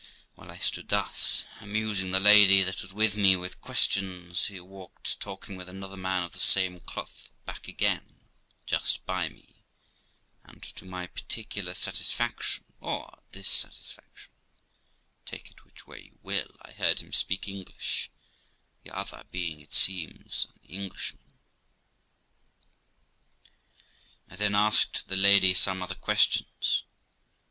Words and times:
While 0.33 0.49
I 0.49 0.57
stood 0.57 0.89
thus, 0.89 1.45
amusing 1.59 2.09
the 2.09 2.19
lady 2.19 2.63
that 2.63 2.81
was 2.81 2.91
with 2.91 3.15
me 3.15 3.35
with 3.35 3.61
questions, 3.61 4.47
he 4.47 4.59
walked, 4.59 5.19
talking 5.19 5.57
with 5.57 5.69
another 5.69 5.95
man 5.95 6.23
of 6.23 6.31
the 6.31 6.39
same 6.39 6.79
cloth, 6.79 7.29
back 7.45 7.67
again, 7.67 8.19
just 8.65 9.05
by 9.05 9.29
me; 9.29 9.57
and 10.43 10.63
to 10.63 10.85
my 10.85 11.05
particular 11.05 11.75
satisfaction, 11.75 12.63
or 12.79 13.19
dissatisfaction 13.31 14.31
take 15.23 15.51
it 15.51 15.63
which 15.63 15.85
way 15.85 16.01
you 16.05 16.17
will 16.23 16.49
I 16.63 16.71
heard 16.71 16.99
him 17.01 17.13
speak 17.13 17.47
English, 17.47 18.09
the 18.83 18.95
other 18.97 19.25
being, 19.29 19.61
it 19.61 19.71
seems, 19.71 20.47
an 20.55 20.63
Englishman. 20.67 21.31
I 24.31 24.35
then 24.35 24.55
asked 24.55 25.09
the 25.09 25.15
lady 25.15 25.53
some 25.53 25.83
other 25.83 25.93
questions. 25.93 26.85